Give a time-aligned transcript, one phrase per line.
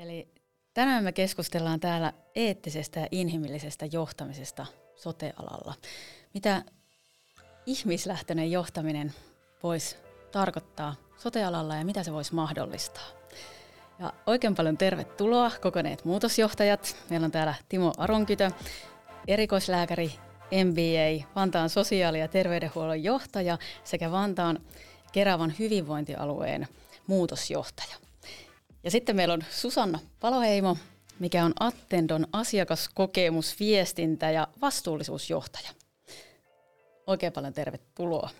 [0.00, 0.28] Eli
[0.74, 5.74] tänään me keskustellaan täällä eettisestä ja inhimillisestä johtamisesta sotealalla.
[6.34, 6.62] Mitä
[7.66, 9.14] ihmislähtöinen johtaminen
[9.62, 9.96] voisi
[10.32, 13.06] tarkoittaa sotealalla ja mitä se voisi mahdollistaa?
[13.98, 16.96] Ja oikein paljon tervetuloa kokoneet muutosjohtajat.
[17.10, 18.50] Meillä on täällä Timo Aronkytö,
[19.28, 20.12] erikoislääkäri,
[20.64, 24.58] MBA, Vantaan sosiaali- ja terveydenhuollon johtaja sekä Vantaan
[25.12, 26.68] Keravan hyvinvointialueen
[27.06, 28.09] muutosjohtaja.
[28.84, 30.76] Ja sitten meillä on Susanna Paloheimo,
[31.18, 35.70] mikä on Attendon asiakaskokemus, viestintä ja vastuullisuusjohtaja.
[37.06, 38.30] Oikein paljon tervetuloa.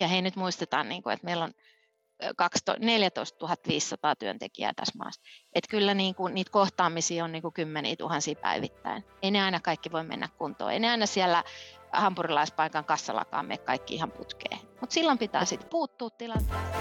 [0.00, 1.52] Ja hei nyt muistetaan, niin että meillä on
[2.78, 5.22] 14 500 työntekijää tässä maassa.
[5.52, 9.04] Että kyllä niin kuin, niitä kohtaamisia on niin kuin kymmeniä tuhansia päivittäin.
[9.22, 10.72] Ei ne aina kaikki voi mennä kuntoon.
[10.72, 11.44] Ei ne aina siellä
[11.92, 14.58] hampurilaispaikan kassalakaan me kaikki ihan putkeen.
[14.80, 16.72] Mutta silloin pitää sitten puuttua tilanteeseen.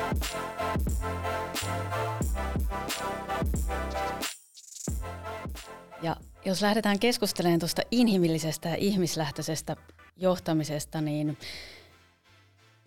[6.02, 6.16] Ja
[6.46, 9.76] jos lähdetään keskustelemaan tuosta inhimillisestä ja ihmislähtöisestä
[10.18, 11.38] johtamisesta, niin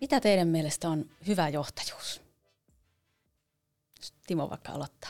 [0.01, 2.21] mitä teidän mielestä on hyvä johtajuus?
[4.27, 5.09] Timo vaikka aloittaa.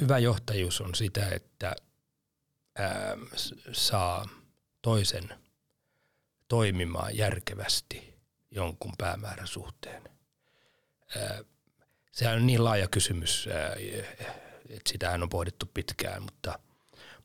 [0.00, 1.76] Hyvä johtajuus on sitä, että
[2.78, 3.16] ää,
[3.72, 4.28] saa
[4.82, 5.28] toisen
[6.48, 8.14] toimimaan järkevästi
[8.50, 10.02] jonkun päämäärän suhteen.
[11.16, 11.44] Ää,
[12.12, 13.74] sehän on niin laaja kysymys, ää,
[14.68, 16.58] että sitähän on pohdittu pitkään, mutta,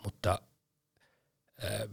[0.04, 0.42] mutta
[1.64, 1.88] ää,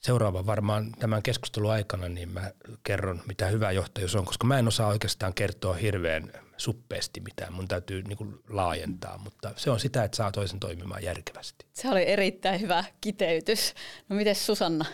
[0.00, 2.50] seuraava varmaan tämän keskustelun aikana, niin mä
[2.82, 7.52] kerron, mitä hyvä johtajuus on, koska mä en osaa oikeastaan kertoa hirveän suppeasti mitään.
[7.52, 11.66] Mun täytyy niin kuin laajentaa, mutta se on sitä, että saa toisen toimimaan järkevästi.
[11.72, 13.74] Se oli erittäin hyvä kiteytys.
[14.08, 14.84] No miten Susanna?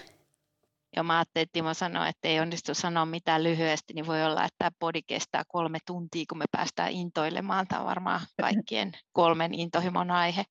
[0.97, 4.45] Ja mä ajattelin, että Timo sanoi, että ei onnistu sanoa mitään lyhyesti, niin voi olla,
[4.45, 7.67] että tämä podi kestää kolme tuntia, kun me päästään intoilemaan.
[7.67, 10.45] Tämä on varmaan kaikkien kolmen intohimon aihe.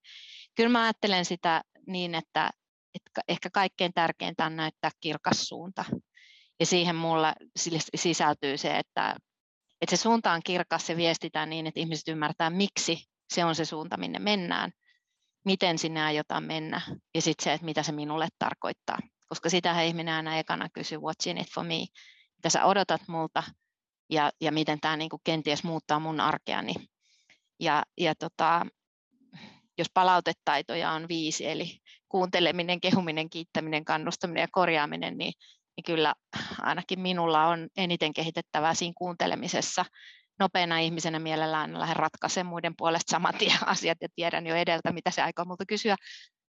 [0.56, 2.50] Kyllä mä ajattelen sitä niin, että
[2.96, 5.86] että ehkä kaikkein tärkeintä on näyttää kirkas suunta.
[6.60, 7.34] Ja siihen mulla
[7.96, 9.16] sisältyy se, että,
[9.82, 13.66] että se suunta on kirkas, se viestitään niin, että ihmiset ymmärtää, miksi se on se
[13.66, 14.72] suunta, minne mennään,
[15.46, 16.82] miten sinne aiotaan mennä,
[17.16, 18.98] ja sitten se, että mitä se minulle tarkoittaa.
[19.28, 21.86] Koska sitä ihminen aina ekana kysyy, what's in it for me,
[22.36, 23.44] mitä sä odotat multa,
[24.10, 26.74] ja, ja miten tämä niinku kenties muuttaa mun arkeani.
[27.60, 28.66] Ja, ja tota,
[29.78, 31.80] jos palautetaitoja on viisi, eli
[32.16, 35.34] kuunteleminen, kehuminen, kiittäminen, kannustaminen ja korjaaminen, niin,
[35.78, 36.14] niin kyllä
[36.62, 39.86] ainakin minulla on eniten kehitettävää siinä kuuntelemisessa.
[40.40, 45.22] Nopeana ihmisenä mielellään lähden ratkaisemaan muiden puolesta samat asiat ja tiedän jo edeltä, mitä se
[45.22, 45.96] aikoo multa kysyä.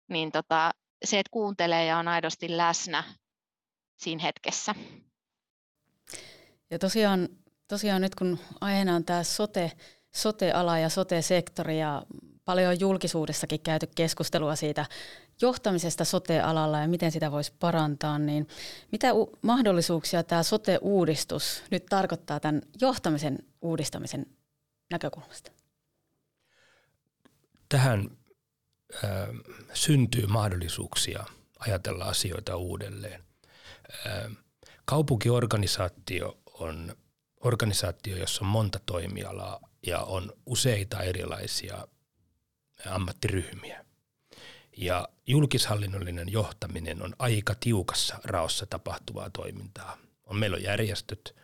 [0.08, 0.70] Niin tota,
[1.04, 3.04] se, että kuuntelee ja on aidosti läsnä
[3.96, 4.74] siinä hetkessä.
[6.70, 7.28] Ja tosiaan,
[7.68, 9.72] tosiaan nyt kun aiheena on tämä sote,
[10.14, 12.02] sote-ala ja sote-sektori ja
[12.46, 14.86] paljon on julkisuudessakin käyty keskustelua siitä
[15.42, 18.48] johtamisesta sote-alalla ja miten sitä voisi parantaa, niin
[18.92, 24.26] mitä u- mahdollisuuksia tämä sote-uudistus nyt tarkoittaa tämän johtamisen uudistamisen
[24.90, 25.52] näkökulmasta?
[27.68, 28.10] Tähän
[29.04, 29.10] äh,
[29.72, 31.24] syntyy mahdollisuuksia
[31.58, 33.22] ajatella asioita uudelleen.
[34.06, 34.36] Äh,
[34.84, 36.96] kaupunkiorganisaatio on
[37.40, 41.88] organisaatio, jossa on monta toimialaa ja on useita erilaisia
[42.86, 43.84] ammattiryhmiä.
[44.76, 49.98] Ja julkishallinnollinen johtaminen on aika tiukassa raossa tapahtuvaa toimintaa.
[50.24, 51.36] On, meillä on järjestöt,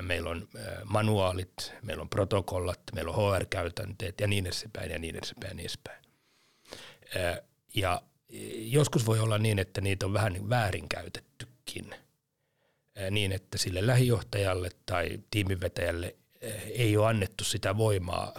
[0.00, 0.48] meillä on
[0.84, 5.60] manuaalit, meillä on protokollat, meillä on HR-käytänteet ja niin edespäin ja niin edespäin ja niin
[5.60, 6.02] edespäin.
[7.74, 8.02] Ja
[8.56, 11.94] joskus voi olla niin, että niitä on vähän väärinkäytettykin
[13.10, 16.16] niin, että sille lähijohtajalle tai tiimivetäjälle
[16.70, 18.34] ei ole annettu sitä voimaa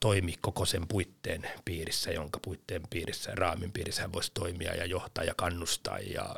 [0.00, 5.24] toimi koko sen puitteen piirissä, jonka puitteen piirissä, raamin piirissä hän voisi toimia ja johtaa
[5.24, 6.36] ja kannustaa ja,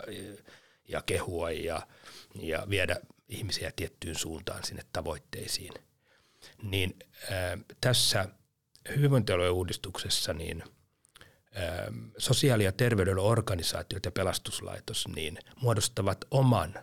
[0.89, 1.87] ja kehua ja,
[2.34, 2.97] ja viedä
[3.28, 5.73] ihmisiä tiettyyn suuntaan sinne tavoitteisiin.
[6.62, 6.97] Niin
[7.31, 8.29] ää, tässä
[8.97, 10.64] hyvinvointialueen uudistuksessa niin
[11.55, 16.75] ää, sosiaali- ja terveydenhuollon organisaatiot ja pelastuslaitos niin muodostavat oman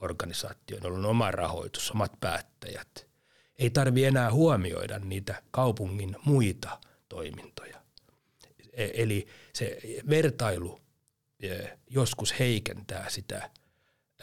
[0.00, 3.05] organisaation, on oma rahoitus, omat päättäjät–
[3.58, 7.80] ei tarvi enää huomioida niitä kaupungin muita toimintoja.
[8.72, 9.78] E, eli se
[10.10, 10.80] vertailu
[11.40, 13.50] e, joskus heikentää sitä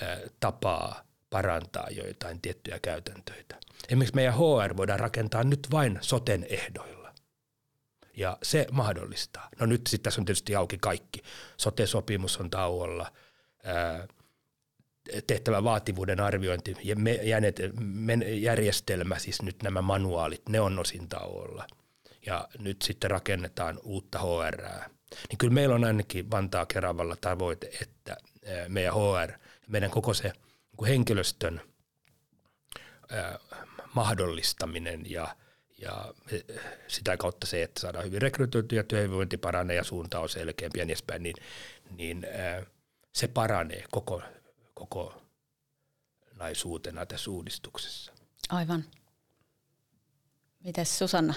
[0.02, 0.06] e,
[0.40, 3.56] tapaa parantaa joitain tiettyjä käytäntöitä.
[3.88, 7.14] Esimerkiksi meidän HR voidaan rakentaa nyt vain soten ehdoilla.
[8.18, 9.50] Ja se mahdollistaa.
[9.60, 11.24] No nyt sitten tässä on tietysti auki kaikki.
[11.58, 13.12] Sote-sopimus on tauolla.
[15.28, 16.78] Tehtävä vaativuuden arviointi
[17.24, 17.40] ja
[18.42, 21.68] järjestelmä, siis nyt nämä manuaalit, ne on osin tauolla.
[22.26, 24.62] Ja nyt sitten rakennetaan uutta HR.
[25.30, 28.18] Niin kyllä meillä on ainakin Vantaa Keravalla tavoite, että
[28.68, 29.32] meidän HR,
[29.68, 30.34] meidän koko se
[30.78, 31.62] niin henkilöstön
[33.94, 35.36] mahdollistaminen ja,
[35.78, 36.14] ja
[36.88, 40.92] sitä kautta se, että saadaan hyvin rekrytoituja, työhyvinvointi paranee ja suunta on selkeämpi ja niin
[40.92, 41.36] edespäin, niin,
[41.98, 42.28] niin
[43.14, 44.22] se paranee koko,
[44.88, 45.22] koko
[46.36, 48.14] naisuutena tässä uudistuksessa.
[48.50, 48.84] Aivan.
[50.64, 51.34] Mites Susanna?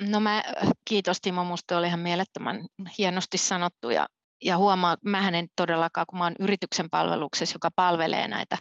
[0.00, 0.42] No mä,
[0.84, 2.66] kiitos Timo, musta oli ihan mielettömän
[2.98, 4.06] hienosti sanottu ja,
[4.44, 8.58] ja huomaa, mä en todellakaan, kun mä oon yrityksen palveluksessa, joka palvelee näitä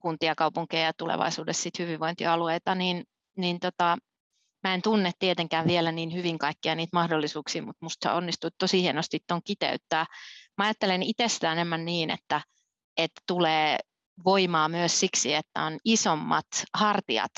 [0.00, 3.04] kuntia, kaupunkeja ja tulevaisuudessa sit hyvinvointialueita, niin,
[3.36, 3.98] niin tota,
[4.64, 9.20] mä en tunne tietenkään vielä niin hyvin kaikkia niitä mahdollisuuksia, mutta musta onnistui tosi hienosti
[9.26, 10.06] tuon kiteyttää.
[10.58, 12.40] Mä ajattelen itsestään enemmän niin, että,
[12.96, 13.78] että tulee
[14.24, 17.32] voimaa myös siksi, että on isommat hartiat.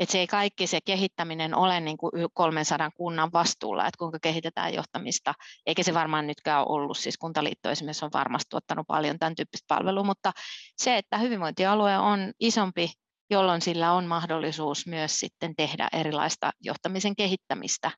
[0.00, 4.74] Että se ei kaikki se kehittäminen ole niin kuin 300 kunnan vastuulla, että kuinka kehitetään
[4.74, 5.34] johtamista,
[5.66, 9.64] eikä se varmaan nytkään ole ollut, siis kuntaliitto esimerkiksi on varmasti tuottanut paljon tämän tyyppistä
[9.68, 10.32] palvelua, mutta
[10.76, 12.92] se, että hyvinvointialue on isompi,
[13.30, 17.90] jolloin sillä on mahdollisuus myös sitten tehdä erilaista johtamisen kehittämistä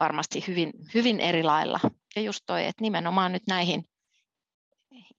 [0.00, 1.80] varmasti hyvin, hyvin eri lailla.
[2.16, 3.84] Ja just toi, että nimenomaan nyt näihin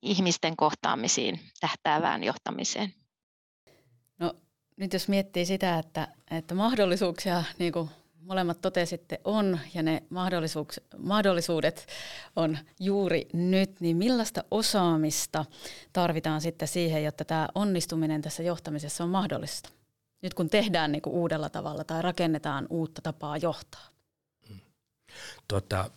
[0.02, 2.94] ihmisten kohtaamisiin tähtäävään johtamiseen.
[4.20, 4.34] No
[4.78, 7.90] nyt jos miettii sitä, että, että mahdollisuuksia, niin kuin
[8.22, 10.04] molemmat totesitte, on ja ne
[11.00, 11.88] mahdollisuudet
[12.36, 15.46] on juuri nyt, niin millaista osaamista
[15.94, 19.70] tarvitaan sitten siihen, jotta tämä onnistuminen tässä johtamisessa on mahdollista?
[20.22, 23.97] Nyt kun tehdään niin kuin uudella tavalla tai rakennetaan uutta tapaa johtaa.
[25.48, 25.90] Tota,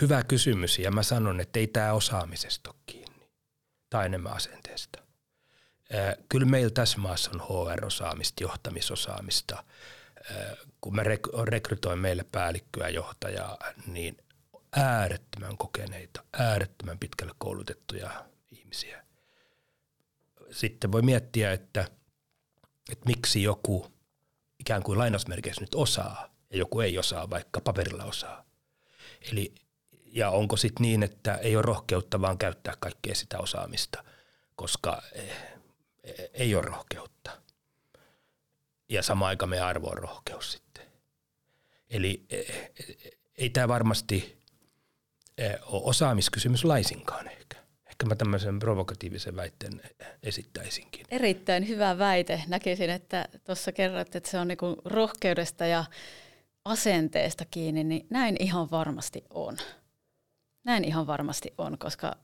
[0.00, 3.28] hyvä kysymys ja mä sanon, että ei tämä osaamisesta ole kiinni
[3.90, 4.98] tai enemmän asenteesta.
[6.28, 9.64] Kyllä meillä tässä maassa on HR-osaamista, johtamisosaamista.
[10.80, 11.02] Kun mä
[11.44, 14.16] rekrytoin meille päällikköä johtajaa, niin
[14.76, 19.04] äärettömän kokeneita, äärettömän pitkälle koulutettuja ihmisiä.
[20.50, 21.80] Sitten voi miettiä, että,
[22.92, 23.92] että miksi joku
[24.60, 28.44] ikään kuin lainausmerkeissä nyt osaa ja joku ei osaa, vaikka paperilla osaa.
[29.32, 29.54] Eli
[30.06, 34.04] ja onko sitten niin, että ei ole rohkeutta vaan käyttää kaikkea sitä osaamista,
[34.56, 35.36] koska eh,
[36.34, 37.30] ei ole rohkeutta.
[38.88, 40.86] Ja sama aika meidän arvo on rohkeus sitten.
[41.90, 42.70] Eli eh,
[43.38, 44.42] ei tämä varmasti
[45.38, 47.56] eh, ole osaamiskysymys laisinkaan ehkä.
[47.86, 49.82] Ehkä mä tämmöisen provokatiivisen väitteen
[50.22, 51.06] esittäisinkin.
[51.10, 52.42] Erittäin hyvä väite.
[52.48, 55.84] Näkisin, että tuossa kerroit, että se on niinku rohkeudesta ja
[56.64, 59.56] asenteesta kiinni, niin näin ihan varmasti on.
[60.64, 62.16] Näin ihan varmasti on, koska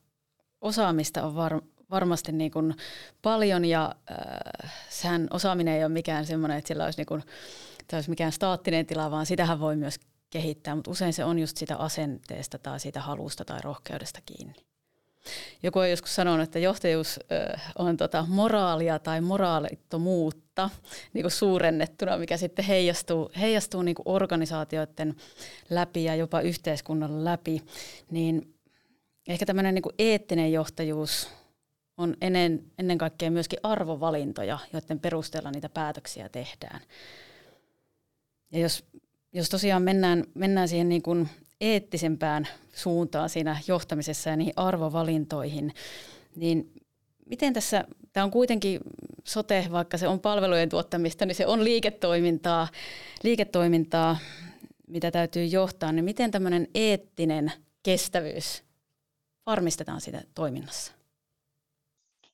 [0.61, 2.75] osaamista on var, varmasti niin kuin
[3.23, 7.23] paljon ja äh, sehän osaaminen ei ole mikään semmoinen, että sillä olisi, niin kuin,
[7.93, 10.01] olisi mikään staattinen tila, vaan sitähän voi myös
[10.31, 14.55] kehittää, mutta usein se on just sitä asenteesta tai siitä halusta tai rohkeudesta kiinni.
[15.63, 17.21] Joku on joskus sanonut, että johtajuus
[17.79, 20.50] on tota moraalia tai moraalittomuutta
[21.13, 25.17] niin kuin suurennettuna, mikä sitten heijastuu, heijastuu niin kuin organisaatioiden
[25.71, 27.63] läpi ja jopa yhteiskunnan läpi.
[28.11, 28.55] Niin
[29.29, 31.29] ehkä tämmöinen niin kuin eettinen johtajuus
[31.97, 36.81] on ennen, ennen kaikkea myöskin arvovalintoja, joiden perusteella niitä päätöksiä tehdään.
[38.53, 38.85] Ja jos,
[39.33, 41.29] jos tosiaan mennään, mennään siihen niin kuin
[41.61, 45.75] eettisempään suuntaan siinä johtamisessa ja niihin arvovalintoihin,
[46.37, 46.73] niin
[47.27, 48.81] miten tässä, tämä on kuitenkin
[49.25, 52.69] sote, vaikka se on palvelujen tuottamista, niin se on liiketoimintaa,
[53.23, 54.17] liiketoimintaa
[54.87, 58.65] mitä täytyy johtaa, niin miten tämmöinen eettinen kestävyys
[59.47, 60.93] varmistetaan sitä toiminnassa?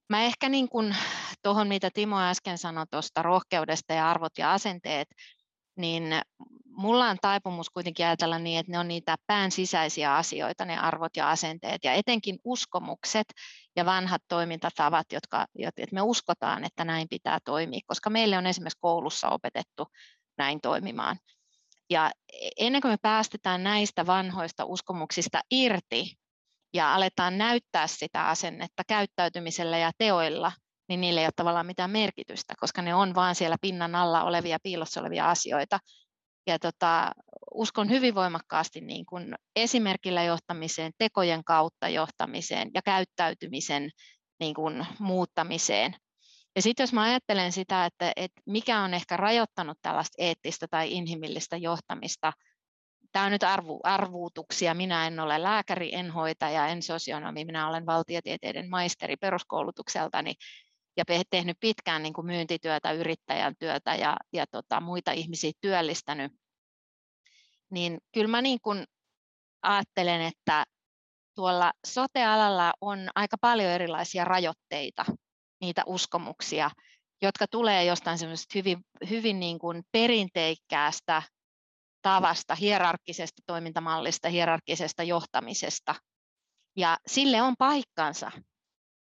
[0.09, 0.97] Mä ehkä niin kuin
[1.43, 5.09] tuohon, mitä Timo äsken sanoi tuosta rohkeudesta ja arvot ja asenteet,
[5.77, 6.03] niin
[6.77, 11.17] mulla on taipumus kuitenkin ajatella niin, että ne on niitä pään sisäisiä asioita, ne arvot
[11.17, 13.27] ja asenteet, ja etenkin uskomukset
[13.77, 18.79] ja vanhat toimintatavat, jotka, että me uskotaan, että näin pitää toimia, koska meille on esimerkiksi
[18.81, 19.87] koulussa opetettu
[20.39, 21.17] näin toimimaan.
[21.91, 22.11] Ja
[22.57, 26.17] ennen kuin me päästetään näistä vanhoista uskomuksista irti
[26.75, 30.53] ja aletaan näyttää sitä asennetta käyttäytymisellä ja teoilla,
[30.89, 34.59] niin niille ei ole tavallaan mitään merkitystä, koska ne on vain siellä pinnan alla olevia,
[34.63, 35.79] piilossa olevia asioita.
[36.47, 37.13] Ja tota,
[37.55, 43.91] uskon hyvin voimakkaasti niin kuin esimerkillä johtamiseen, tekojen kautta johtamiseen ja käyttäytymisen
[44.41, 45.95] niin kuin muuttamiseen.
[46.57, 50.93] Ja sitten jos mä ajattelen sitä, että, että mikä on ehkä rajoittanut tällaista eettistä tai
[50.93, 52.33] inhimillistä johtamista
[53.17, 54.75] tämä on nyt arvu, arvuutuksia.
[54.75, 60.35] Minä en ole lääkäri, en hoitaja, en sosionomi, minä olen valtiotieteiden maisteri peruskoulutukseltani
[60.97, 66.33] ja tehnyt pitkään niin kuin myyntityötä, yrittäjän työtä ja, ja tota, muita ihmisiä työllistänyt.
[67.71, 68.85] Niin kyllä mä niin kuin
[69.63, 70.65] ajattelen, että
[71.35, 75.05] tuolla sote-alalla on aika paljon erilaisia rajoitteita,
[75.61, 76.71] niitä uskomuksia,
[77.23, 78.79] jotka tulee jostain semmoisesta hyvin,
[79.11, 81.23] hyvin niin kuin perinteikkäästä
[82.03, 85.95] tavasta, hierarkkisesta toimintamallista, hierarkkisesta johtamisesta.
[86.77, 88.31] Ja sille on paikkansa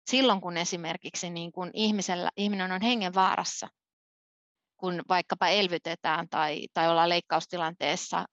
[0.05, 3.67] silloin, kun esimerkiksi niin kun ihmisellä, ihminen on hengenvaarassa,
[4.77, 8.25] kun vaikkapa elvytetään tai, tai ollaan leikkaustilanteessa,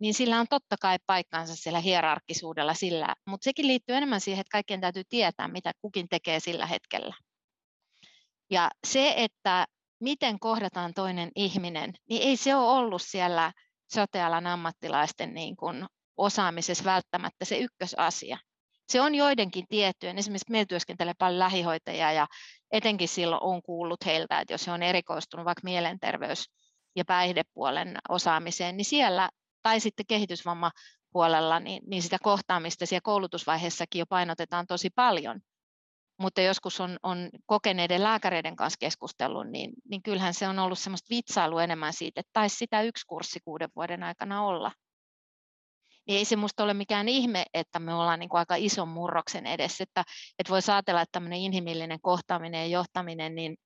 [0.00, 4.52] niin sillä on totta kai paikkansa siellä hierarkisuudella sillä, mutta sekin liittyy enemmän siihen, että
[4.52, 7.14] kaikkien täytyy tietää, mitä kukin tekee sillä hetkellä.
[8.50, 9.66] Ja se, että
[10.00, 13.52] miten kohdataan toinen ihminen, niin ei se ole ollut siellä
[13.92, 18.38] sotealan ammattilaisten niin kuin osaamisessa välttämättä se ykkösasia.
[18.90, 22.26] Se on joidenkin tiettyjen, esimerkiksi meillä työskentelee paljon lähihoitajia ja
[22.72, 26.50] etenkin silloin on kuullut heiltä, että jos he on erikoistunut vaikka mielenterveys-
[26.96, 29.30] ja päihdepuolen osaamiseen, niin siellä
[29.62, 35.40] tai sitten kehitysvammapuolella, niin, niin sitä kohtaamista siellä koulutusvaiheessakin jo painotetaan tosi paljon.
[36.20, 41.14] Mutta joskus on, on kokeneiden lääkäreiden kanssa keskustellut, niin, niin kyllähän se on ollut semmoista
[41.14, 44.72] vitsailua enemmän siitä, että taisi sitä yksi kurssi kuuden vuoden aikana olla.
[46.10, 49.46] Niin ei se minusta ole mikään ihme, että me ollaan niin kuin aika ison murroksen
[49.46, 50.04] edessä, että,
[50.38, 53.56] että voi ajatella, että tämmöinen inhimillinen kohtaaminen ja johtaminen, niin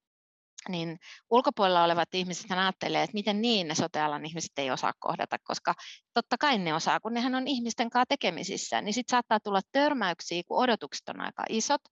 [0.69, 0.99] niin
[1.31, 5.75] ulkopuolella olevat ihmiset ajattelee, että miten niin ne sotealan ihmiset ei osaa kohdata, koska
[6.15, 10.43] totta kai ne osaa, kun nehän on ihmisten kanssa tekemisissä, niin sitten saattaa tulla törmäyksiä,
[10.49, 11.83] kun odotukset on aika isot,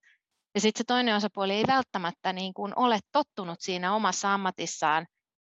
[0.54, 5.06] ja sitten se toinen osapuoli ei välttämättä niin kuin ole tottunut siinä omassa ammatissaan,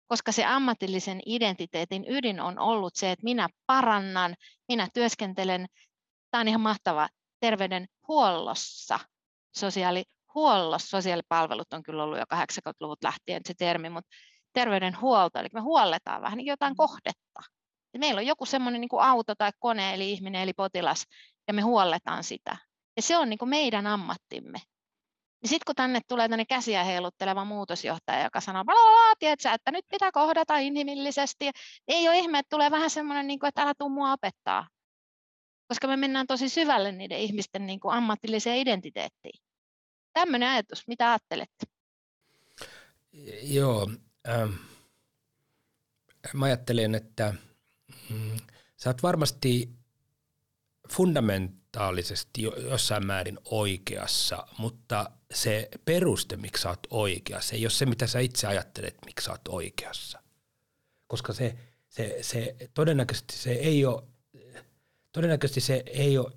[0.07, 4.35] koska se ammatillisen identiteetin ydin on ollut se, että minä parannan,
[4.67, 5.65] minä työskentelen,
[6.31, 8.99] tämä on ihan mahtava, terveydenhuollossa,
[9.55, 10.03] sosiaali
[10.35, 14.09] huollossa, sosiaalipalvelut on kyllä ollut jo 80-luvut lähtien se termi, mutta
[14.53, 16.77] terveydenhuolto, eli me huolletaan vähän niin jotain mm.
[16.77, 17.41] kohdetta.
[17.93, 21.05] Ja meillä on joku semmoinen niin auto tai kone, eli ihminen, eli potilas,
[21.47, 22.57] ja me huolletaan sitä.
[22.95, 24.59] Ja se on niin kuin meidän ammattimme.
[25.43, 28.63] Ja sitten kun tänne tulee tänne käsiä heilutteleva muutosjohtaja, joka sanoo,
[29.19, 31.51] tiedätkö, että nyt pitää kohdata inhimillisesti,
[31.87, 34.67] ei ole ihme, että tulee vähän semmoinen, niin että älä tuu mua opettaa.
[35.67, 39.43] Koska me mennään tosi syvälle niiden ihmisten niin kuin ammatilliseen identiteettiin.
[40.13, 41.65] Tämmöinen ajatus, mitä ajattelette?
[43.43, 43.89] Joo,
[44.27, 44.51] ähm,
[46.33, 47.33] mä ajattelen, että
[48.09, 48.37] mm,
[48.77, 49.69] sä oot varmasti
[50.89, 58.07] fundamentaalisesti jossain määrin oikeassa, mutta se peruste, miksi sä oot oikeassa, ei ole se, mitä
[58.07, 60.19] sä itse ajattelet, miksi sä oot oikeassa.
[61.07, 61.55] Koska se,
[61.89, 64.03] se, se todennäköisesti se ei ole,
[65.11, 66.31] todennäköisesti se ei ole,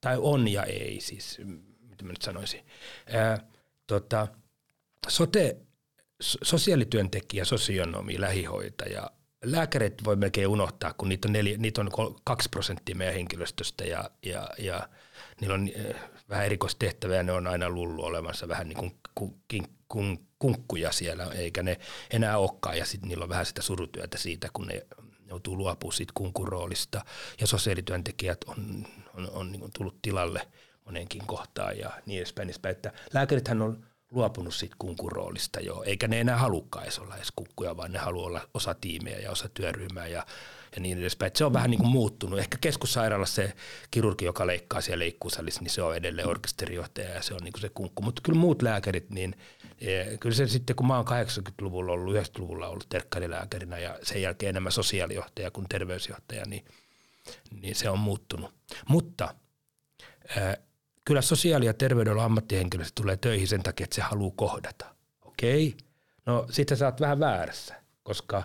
[0.00, 1.40] tai on ja ei siis,
[1.80, 2.66] mitä mä nyt sanoisin.
[3.06, 3.46] Ää,
[3.86, 4.28] tota,
[5.08, 5.56] sote,
[6.20, 9.10] sosiaalityöntekijä, sosionomi, lähihoitaja,
[9.44, 11.90] lääkärit voi melkein unohtaa, kun niitä on, neljä, niitä on
[12.24, 14.88] kaksi prosenttia meidän henkilöstöstä ja, ja, ja
[15.40, 15.70] niillä on
[16.32, 19.42] vähän erikoistehtäviä ne on aina lullu olemassa vähän niin kuin kun,
[19.88, 21.78] kun, kunkkuja siellä, eikä ne
[22.10, 24.86] enää olekaan ja sitten niillä on vähän sitä surutyötä siitä, kun ne
[25.26, 27.04] joutuu luopumaan siitä kunkuroolista
[27.40, 30.40] ja sosiaalityöntekijät on, on, on niin tullut tilalle–
[30.84, 32.46] monenkin kohtaan ja niin edespäin.
[32.46, 32.76] Niin edespäin.
[32.76, 37.32] Että lääkärithän on luopunut siitä kunkun roolista jo, eikä ne enää halukkaan edes olla edes
[37.36, 40.26] kukkuja, vaan ne haluaa olla osa tiimiä ja osa työryhmää ja,
[40.74, 41.26] ja niin edespäin.
[41.26, 42.38] Että se on vähän niin kuin muuttunut.
[42.38, 43.52] Ehkä keskussairaalassa se
[43.90, 47.60] kirurgi, joka leikkaa siellä leikkuusalissa, niin se on edelleen orkesterijohtaja ja se on niin kuin
[47.60, 48.02] se kunkku.
[48.02, 49.36] Mutta kyllä muut lääkärit, niin
[49.80, 54.50] e, kyllä se sitten, kun mä oon 80-luvulla ollut, 90-luvulla ollut terkkarilääkärinä ja sen jälkeen
[54.50, 56.64] enemmän sosiaalijohtaja kuin terveysjohtaja, niin,
[57.60, 58.54] niin se on muuttunut.
[58.88, 59.34] Mutta
[61.04, 64.94] kyllä sosiaali- ja terveydenhuollon ammattihenkilöstö tulee töihin sen takia, että se haluaa kohdata.
[65.22, 65.76] Okei,
[66.26, 68.42] no sitten sä oot vähän väärässä, koska,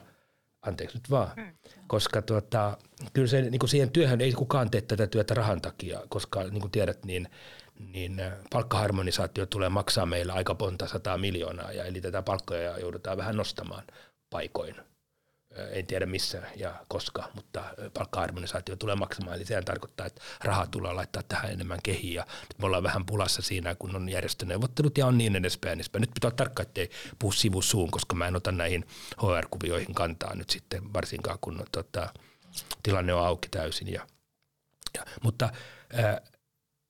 [0.67, 1.51] anteeksi nyt vaan, mm.
[1.87, 2.77] koska tuota,
[3.13, 6.61] kyllä se, niin kuin siihen työhön ei kukaan tee tätä työtä rahan takia, koska niin
[6.61, 7.29] kuin tiedät, niin,
[7.93, 13.17] niin äh, palkkaharmonisaatio tulee maksaa meillä aika monta sataa miljoonaa, ja eli tätä palkkoja joudutaan
[13.17, 13.83] vähän nostamaan
[14.29, 14.75] paikoin
[15.71, 17.63] en tiedä missä ja koska, mutta
[17.93, 22.59] palkkaharmonisaatio tulee maksamaan, eli sehän tarkoittaa, että rahaa tulee laittaa tähän enemmän kehiin, ja nyt
[22.59, 26.01] me ollaan vähän pulassa siinä, kun on järjestöneuvottelut ja on niin edespäin, edespäin.
[26.01, 26.89] Nyt pitää olla tarkka, ettei
[27.19, 28.85] puhu sivusuun, koska mä en ota näihin
[29.17, 32.13] HR-kuvioihin kantaa nyt sitten, varsinkaan kun tota,
[32.83, 33.93] tilanne on auki täysin.
[33.93, 34.07] Ja,
[34.97, 35.49] ja, mutta
[35.93, 36.21] ää,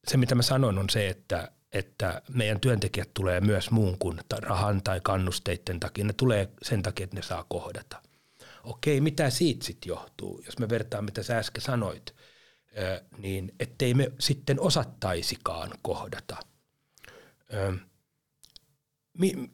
[0.08, 4.84] se, mitä mä sanon, on se, että että meidän työntekijät tulee myös muun kuin rahan
[4.84, 6.06] tai kannusteiden takia.
[6.06, 8.02] Ne tulee sen takia, että ne saa kohdata
[8.68, 12.16] okei, mitä siitä sitten johtuu, jos me vertaan, mitä sä äsken sanoit,
[13.18, 16.38] niin ettei me sitten osattaisikaan kohdata.
[19.20, 19.50] Mi,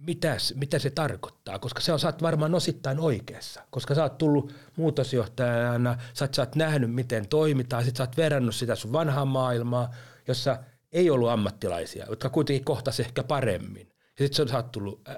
[0.00, 5.98] mitäs, mitä se tarkoittaa, koska sä oot varmaan osittain oikeassa, koska sä oot tullut muutosjohtajana,
[6.14, 9.94] sä oot, sä oot nähnyt miten toimitaan, sit sä oot verrannut sitä sun vanhaa maailmaa,
[10.28, 10.58] jossa
[10.92, 13.92] ei ollut ammattilaisia, jotka kuitenkin kohtasi ehkä paremmin.
[14.18, 15.08] Ja sitten sä oot tullut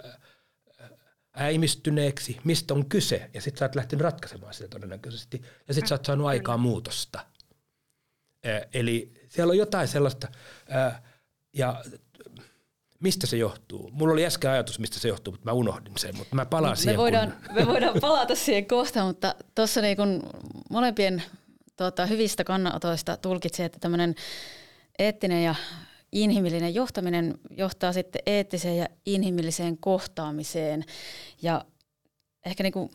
[1.37, 5.95] äimistyneeksi, mistä on kyse, ja sitten sä oot lähtenyt ratkaisemaan sitä todennäköisesti, ja sitten sä
[5.95, 7.27] oot saanut aikaa muutosta.
[8.75, 10.29] Eli siellä on jotain sellaista,
[11.53, 11.85] ja
[13.01, 13.91] mistä se johtuu?
[13.93, 16.77] Mulla oli äsken ajatus, mistä se johtuu, mutta mä unohdin sen, mutta mä palaan me
[16.77, 16.97] siihen.
[16.97, 17.55] Voidaan, kun...
[17.55, 20.23] Me voidaan palata siihen kohta, mutta tuossa niin kun
[20.71, 21.23] molempien
[21.77, 24.15] tuota, hyvistä kannanotoista tulkitsi, että tämmöinen
[24.99, 25.55] eettinen ja
[26.13, 30.85] inhimillinen johtaminen johtaa sitten eettiseen ja inhimilliseen kohtaamiseen.
[31.43, 31.65] Ja
[32.47, 32.91] ehkä niin kuin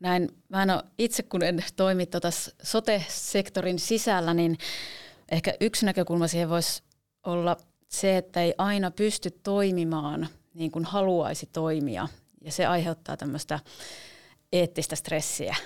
[0.00, 2.28] näin, mä en ole itse kun en toimi tuota
[2.62, 4.58] sote-sektorin sisällä, niin
[5.30, 6.82] ehkä yksi näkökulma siihen voisi
[7.26, 7.56] olla
[7.88, 12.08] se, että ei aina pysty toimimaan niin kuin haluaisi toimia.
[12.40, 13.60] Ja se aiheuttaa tämmöistä
[14.52, 15.56] eettistä stressiä.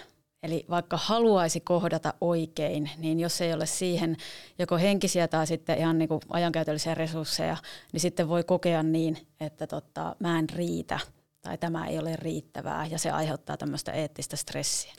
[0.43, 4.17] Eli vaikka haluaisi kohdata oikein, niin jos ei ole siihen
[4.59, 7.57] joko henkisiä tai sitten ihan niin kuin ajankäytöllisiä resursseja,
[7.93, 10.99] niin sitten voi kokea niin, että tota, mä en riitä
[11.43, 14.93] tai tämä ei ole riittävää ja se aiheuttaa tämmöistä eettistä stressiä.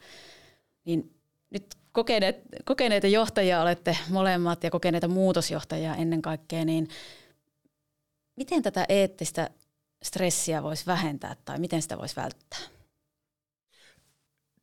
[0.86, 1.16] Niin
[1.50, 6.88] nyt kokeneet, kokeneita johtajia olette molemmat ja kokeneita muutosjohtajia ennen kaikkea, niin
[8.36, 9.50] miten tätä eettistä
[10.04, 12.60] stressiä voisi vähentää tai miten sitä voisi välttää?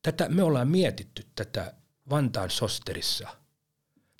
[0.03, 1.75] Tätä, me ollaan mietitty tätä
[2.11, 3.29] Vantaan sosterissa.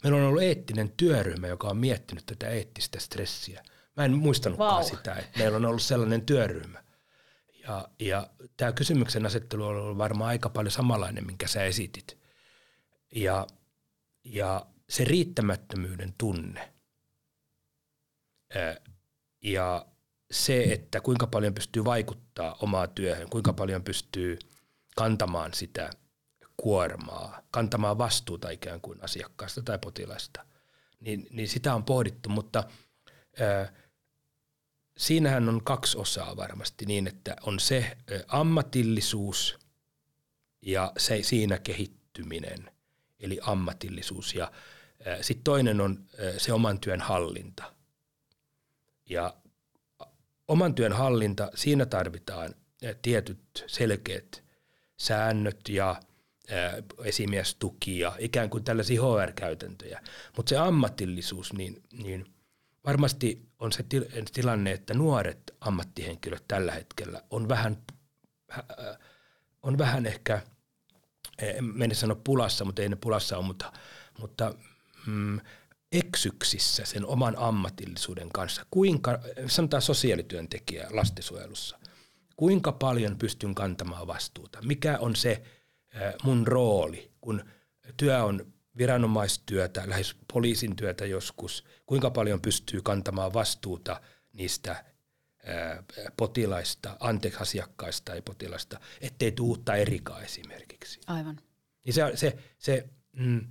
[0.03, 3.63] Meillä on ollut eettinen työryhmä, joka on miettinyt tätä eettistä stressiä.
[3.97, 4.91] Mä en muistanutkaan wow.
[4.91, 6.85] sitä, että meillä on ollut sellainen työryhmä.
[7.63, 12.19] Ja, ja tämä kysymyksen asettelu on ollut varmaan aika paljon samanlainen, minkä sä esitit.
[13.15, 13.47] Ja,
[14.25, 16.73] ja se riittämättömyyden tunne
[19.43, 19.87] ja
[20.31, 24.39] se, että kuinka paljon pystyy vaikuttaa omaa työhön, kuinka paljon pystyy
[24.99, 25.91] kantamaan sitä
[26.57, 30.47] kuormaa, kantamaan vastuuta ikään kuin asiakkaasta tai potilasta,
[31.01, 32.65] niin, niin sitä on pohdittu, mutta
[33.41, 33.73] ää,
[34.97, 37.97] siinähän on kaksi osaa varmasti niin, että on se
[38.29, 39.59] ammatillisuus
[40.63, 42.71] ja se siinä kehittyminen,
[43.21, 44.53] eli ammatillisuus ja
[45.21, 46.05] sitten toinen on
[46.39, 47.75] se oman työn hallinta.
[49.11, 49.37] Ja
[50.49, 52.55] oman työn hallinta, siinä tarvitaan
[53.03, 54.48] tietyt selkeät
[54.99, 56.01] säännöt ja
[57.05, 60.01] esimiestuki ja ikään kuin tällaisia HR-käytäntöjä.
[60.37, 62.27] Mutta se ammatillisuus, niin, niin
[62.87, 63.85] varmasti on se
[64.33, 67.77] tilanne, että nuoret ammattihenkilöt tällä hetkellä on vähän,
[69.63, 70.43] on vähän ehkä,
[71.39, 73.73] en sano pulassa, mutta ei ne pulassa ole, mutta,
[74.19, 74.55] mutta
[75.07, 75.41] mm,
[75.93, 78.67] eksyksissä sen oman ammatillisuuden kanssa.
[78.71, 81.79] Kuinka, sanotaan sosiaalityöntekijä lastensuojelussa,
[82.39, 84.59] kuinka paljon pystyn kantamaan vastuuta?
[84.63, 85.43] Mikä on se
[86.23, 87.45] mun rooli, kun
[87.97, 94.01] työ on viranomaistyötä, lähes poliisin työtä joskus, kuinka paljon pystyy kantamaan vastuuta
[94.33, 94.85] niistä
[96.17, 101.01] potilaista, anteeksi asiakkaista tai potilaista, ettei tule uutta erikaa esimerkiksi.
[101.07, 101.41] Aivan.
[101.85, 103.47] Niin se, se, se, mm,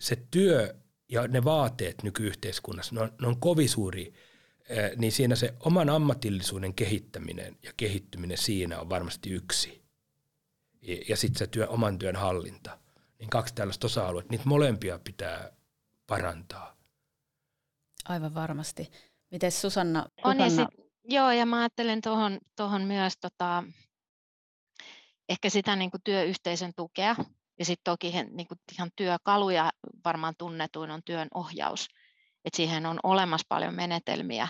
[0.00, 0.74] se työ
[1.08, 4.12] ja ne vaateet nykyyhteiskunnassa, ne on, ne on kovin suuri,
[4.96, 9.82] niin siinä se oman ammatillisuuden kehittäminen ja kehittyminen siinä on varmasti yksi.
[10.82, 12.78] Ja, ja sitten se työ, oman työn hallinta.
[13.18, 15.52] Niin kaksi tällaista osa-aluetta, niitä molempia pitää
[16.06, 16.76] parantaa.
[18.04, 18.90] Aivan varmasti.
[19.30, 20.06] Miten Susanna?
[20.24, 20.44] On Susanna...
[20.44, 23.64] Ja sit, joo, ja mä ajattelen tuohon tohon myös tota,
[25.28, 27.16] ehkä sitä niin kuin työyhteisön tukea,
[27.58, 29.70] ja sitten toki niin kuin ihan työkaluja
[30.04, 31.88] varmaan tunnetuin on työn ohjaus,
[32.44, 34.48] että siihen on olemassa paljon menetelmiä.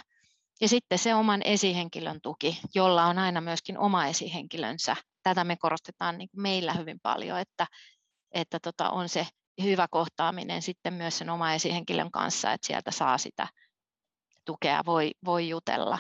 [0.61, 4.97] Ja sitten se oman esihenkilön tuki, jolla on aina myöskin oma esihenkilönsä.
[5.23, 7.67] Tätä me korostetaan niin kuin meillä hyvin paljon, että,
[8.33, 9.27] että tota on se
[9.63, 13.49] hyvä kohtaaminen sitten myös sen oma esihenkilön kanssa, että sieltä saa sitä
[14.45, 15.99] tukea, voi, voi jutella.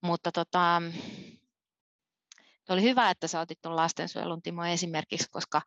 [0.00, 0.82] Mutta tota,
[2.68, 5.62] oli hyvä, että sä otit tuon lastensuojelun Timo esimerkiksi, koska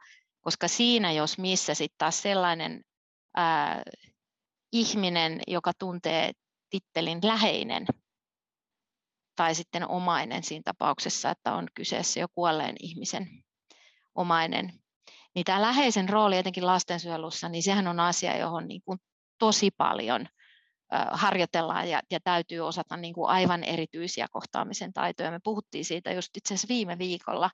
[0.45, 2.81] koska siinä jos missä sitten taas sellainen
[3.35, 3.83] ää,
[4.75, 6.31] ihminen, joka tuntee
[6.69, 7.85] tittelin läheinen
[9.35, 13.27] tai sitten omainen siinä tapauksessa, että on kyseessä jo kuolleen ihmisen
[14.15, 14.73] omainen,
[15.35, 18.99] niin tämä läheisen rooli etenkin lastensuojelussa, niin sehän on asia, johon niin kuin
[19.39, 20.27] tosi paljon
[21.11, 25.31] harjoitellaan ja, ja täytyy osata niin kuin aivan erityisiä kohtaamisen taitoja.
[25.31, 27.49] Me puhuttiin siitä just itse asiassa viime viikolla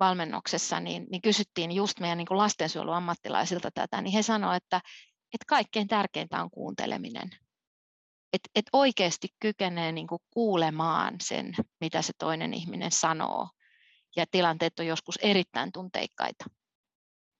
[0.00, 4.80] valmennuksessa, niin, niin kysyttiin just meidän niin kuin lastensuojeluammattilaisilta tätä, niin he sanoivat, että,
[5.34, 7.30] että kaikkein tärkeintä on kuunteleminen.
[8.32, 13.48] Että et oikeasti kykenee niin kuin kuulemaan sen, mitä se toinen ihminen sanoo.
[14.16, 16.44] Ja tilanteet on joskus erittäin tunteikkaita.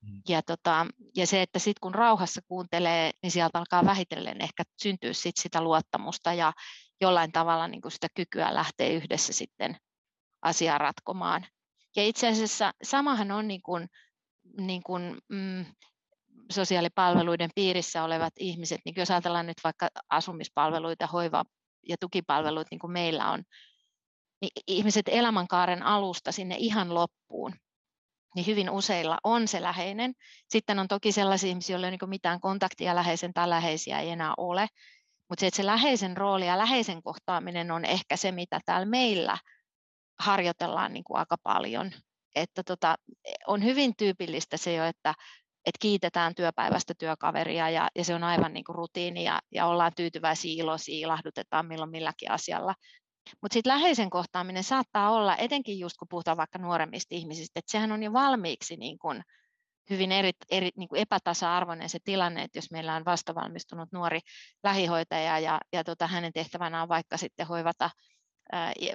[0.01, 0.21] Mm.
[0.29, 5.13] Ja, tota, ja se, että sitten kun rauhassa kuuntelee, niin sieltä alkaa vähitellen ehkä syntyä
[5.13, 6.53] sit sitä luottamusta ja
[7.01, 9.77] jollain tavalla niin kuin sitä kykyä lähteä yhdessä sitten
[10.41, 11.45] asiaa ratkomaan.
[11.95, 13.87] Ja itse asiassa samahan on niin kuin,
[14.57, 15.65] niin kuin, mm,
[16.51, 21.45] sosiaalipalveluiden piirissä olevat ihmiset, niin jos ajatellaan nyt vaikka asumispalveluita, hoiva-
[21.87, 23.43] ja tukipalveluita, niin kuin meillä on,
[24.41, 27.53] niin ihmiset elämänkaaren alusta sinne ihan loppuun,
[28.35, 30.13] niin hyvin useilla on se läheinen.
[30.49, 34.09] Sitten on toki sellaisia ihmisiä, joilla ei ole niin mitään kontaktia läheisen tai läheisiä ei
[34.09, 34.67] enää ole,
[35.29, 39.37] mutta se, että se läheisen rooli ja läheisen kohtaaminen on ehkä se, mitä täällä meillä
[40.19, 41.91] harjoitellaan niin kuin aika paljon.
[42.35, 42.95] Että tota,
[43.47, 45.13] on hyvin tyypillistä se jo, että,
[45.65, 49.91] että kiitetään työpäivästä työkaveria ja, ja se on aivan niin kuin rutiini ja, ja ollaan
[49.95, 52.75] tyytyväisiä, iloisia, ilahdutetaan milloin milläkin asialla.
[53.41, 57.91] Mutta sitten läheisen kohtaaminen saattaa olla, etenkin just kun puhutaan vaikka nuoremmista ihmisistä, että sehän
[57.91, 59.23] on jo valmiiksi niin kuin
[59.89, 64.19] hyvin eri, eri, niin kuin epätasa-arvoinen se tilanne, että jos meillä on vastavalmistunut nuori
[64.63, 67.89] lähihoitaja ja, ja tota, hänen tehtävänä on vaikka sitten hoivata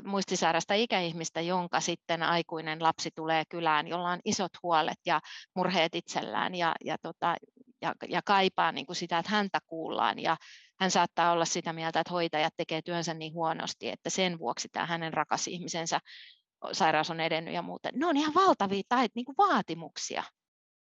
[0.05, 5.21] muistisairasta ikäihmistä, jonka sitten aikuinen lapsi tulee kylään, jolla on isot huolet ja
[5.55, 7.37] murheet itsellään ja, ja, tota,
[7.83, 10.19] ja, ja kaipaa niin kuin sitä, että häntä kuullaan.
[10.19, 10.37] Ja
[10.81, 14.87] hän saattaa olla sitä mieltä, että hoitajat tekee työnsä niin huonosti, että sen vuoksi tämä
[14.87, 16.01] hänen rakas ihmisensä
[16.73, 17.93] sairaus on edennyt ja muuten.
[17.95, 20.23] Ne on ihan valtavia tai, niin kuin vaatimuksia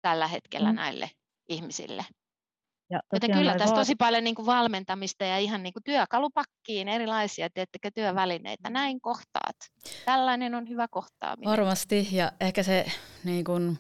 [0.02, 0.76] tällä hetkellä mm.
[0.76, 1.10] näille
[1.50, 2.06] ihmisille.
[2.90, 3.82] Ja Joten kyllä tässä vaat...
[3.82, 9.56] tosi paljon niin kuin valmentamista ja ihan niin kuin työkalupakkiin erilaisia, teettekö työvälineitä, näin kohtaat.
[10.06, 11.52] Tällainen on hyvä kohtaaminen.
[11.52, 12.86] Varmasti, ja ehkä se
[13.24, 13.78] niin kuin,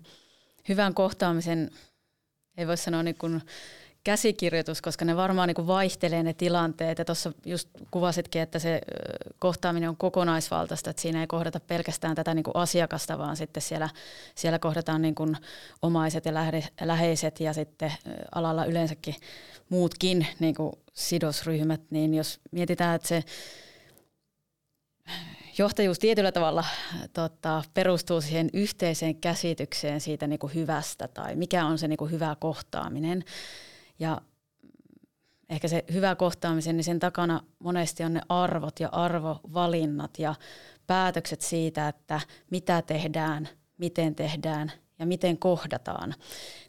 [0.69, 1.71] hyvän kohtaamisen,
[2.57, 3.41] ei voi sanoa niin kuin,
[4.07, 6.97] käsikirjoitus, koska ne varmaan niin vaihtelee ne tilanteet.
[6.97, 8.81] Ja tuossa just kuvasitkin, että se
[9.39, 13.89] kohtaaminen on kokonaisvaltaista, että siinä ei kohdata pelkästään tätä niin asiakasta, vaan sitten siellä,
[14.35, 15.37] siellä kohdataan niin kuin
[15.81, 16.33] omaiset ja
[16.81, 17.93] läheiset ja sitten
[18.35, 19.15] alalla yleensäkin
[19.69, 21.81] muutkin niin kuin sidosryhmät.
[21.89, 23.23] Niin jos mietitään, että se
[25.57, 26.65] johtajuus tietyllä tavalla
[27.13, 32.11] tota, perustuu siihen yhteiseen käsitykseen siitä niin kuin hyvästä tai mikä on se niin kuin
[32.11, 33.23] hyvä kohtaaminen,
[33.99, 34.21] ja
[35.49, 40.35] ehkä se hyvä kohtaamisen, niin sen takana monesti on ne arvot ja arvovalinnat ja
[40.87, 46.13] päätökset siitä, että mitä tehdään, miten tehdään ja miten kohdataan.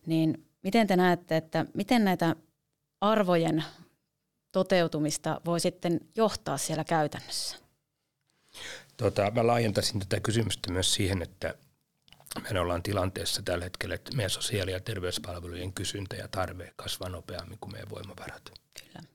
[0.06, 2.36] Niin miten te näette, että miten näitä
[3.00, 3.64] arvojen
[4.52, 7.56] toteutumista voi sitten johtaa siellä käytännössä?
[8.96, 11.54] Tota, mä laajentaisin tätä kysymystä myös siihen, että
[12.52, 17.58] me ollaan tilanteessa tällä hetkellä, että meidän sosiaali- ja terveyspalvelujen kysyntä ja tarve kasvaa nopeammin
[17.60, 18.52] kuin meidän voimavarat.
[18.80, 19.06] Kyllä.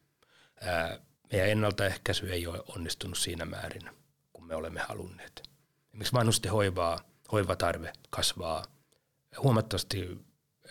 [0.61, 0.99] Ää,
[1.31, 3.89] meidän ennaltaehkäisy ei ole onnistunut siinä määrin,
[4.33, 5.43] kun me olemme halunneet.
[5.87, 6.99] Esimerkiksi vanhusten hoivaa,
[7.31, 8.65] hoivatarve kasvaa
[9.37, 10.17] huomattavasti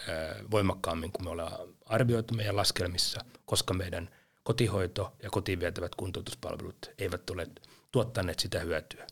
[0.08, 4.10] ää, voimakkaammin kuin me ollaan arvioitu meidän laskelmissa, koska meidän
[4.42, 7.46] kotihoito ja kotiin vietävät kuntoutuspalvelut eivät ole
[7.92, 9.06] tuottaneet sitä hyötyä.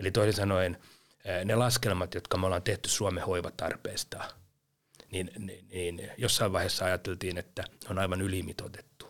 [0.00, 0.78] Eli toisin sanoen–
[1.44, 4.24] ne laskelmat, jotka me ollaan tehty Suomen hoivatarpeesta,
[5.10, 9.08] niin, niin, niin jossain vaiheessa ajateltiin, että on aivan ylimitoitettu.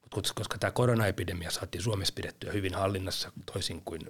[0.00, 4.00] Mutta koska tämä koronaepidemia saatiin Suomessa pidettyä hyvin hallinnassa, toisin kuin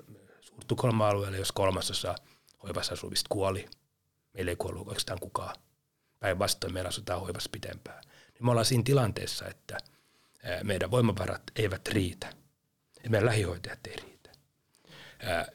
[0.40, 2.14] Suurtukolma-alueella, jos kolmasosa
[2.62, 3.68] hoivassa asuvista kuoli,
[4.34, 5.56] meillä ei kuollut oikeastaan kukaan.
[6.20, 8.02] Päinvastoin meillä asutaan hoivassa pitempään.
[8.34, 9.78] Niin me ollaan siinä tilanteessa, että
[10.62, 12.32] meidän voimavarat eivät riitä.
[13.04, 14.30] Ja meidän lähihoitajat ei riitä.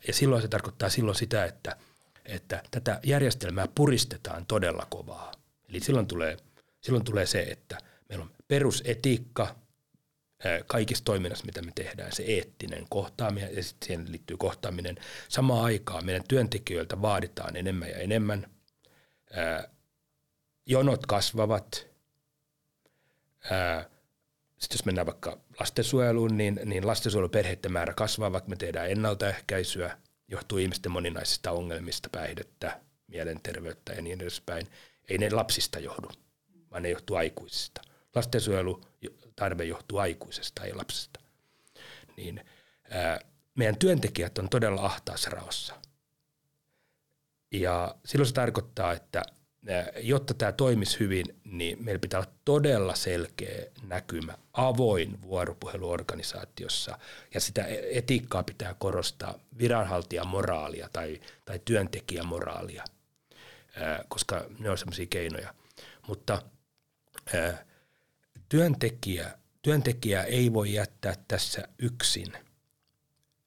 [0.08, 1.78] Ja silloin se tarkoittaa silloin sitä, että,
[2.28, 5.32] että tätä järjestelmää puristetaan todella kovaa.
[5.70, 6.38] Eli silloin tulee,
[6.82, 7.78] silloin tulee se, että
[8.10, 9.56] meillä on perusetiikka
[10.68, 14.98] kaikissa toiminnassa, mitä me tehdään, se eettinen kohtaaminen ja sitten siihen liittyy kohtaaminen.
[15.30, 18.48] Samaan aikaan meidän työntekijöiltä vaaditaan enemmän ja enemmän.
[20.66, 21.88] Jonot kasvavat.
[24.58, 30.58] Sitten jos mennään vaikka lastensuojeluun, niin, niin lastensuojeluperheiden määrä kasvaa, vaikka me tehdään ennaltaehkäisyä, johtuu
[30.58, 34.68] ihmisten moninaisista ongelmista, päihdettä, mielenterveyttä ja niin edespäin.
[35.10, 36.10] Ei ne lapsista johdu,
[36.72, 37.82] vaan ne johtuu aikuisista.
[38.16, 41.20] Lastensuojelutarve johtuu aikuisesta, ei lapsesta.
[42.18, 42.46] Niin,
[42.90, 43.20] ää,
[43.56, 45.74] meidän työntekijät on todella ahtaassa raossa.
[47.52, 49.22] Ja silloin se tarkoittaa, että
[50.02, 57.00] jotta tämä toimisi hyvin, niin meillä pitää olla todella selkeä näkymä, avoin vuoropuhelu organisaatiossa
[57.34, 62.84] ja sitä etiikkaa pitää korostaa, viranhaltijan moraalia tai, tai työntekijän moraalia.
[64.08, 65.54] koska ne on sellaisia keinoja.
[66.08, 66.42] Mutta
[68.50, 72.34] työntekijä, työntekijä ei voi jättää tässä yksin.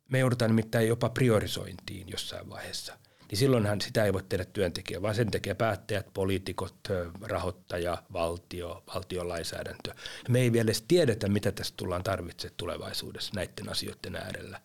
[0.09, 3.00] Me joudutaan nimittäin jopa priorisointiin jossain vaiheessa.
[3.31, 6.77] Niin silloinhan sitä ei voi tehdä työntekijä, vaan sen tekee päättäjät, poliitikot,
[7.23, 9.95] rahoittaja, valtio, valtion lainsäädäntö.
[10.29, 14.61] Me ei vielä edes tiedetä, mitä tästä tullaan tarvitsemaan tulevaisuudessa näiden asioiden äärellä.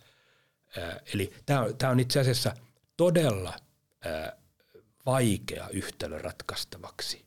[1.13, 2.55] Eli tämä on, on itse asiassa
[2.97, 3.53] todella
[5.05, 7.25] vaikea yhtälö ratkaistavaksi.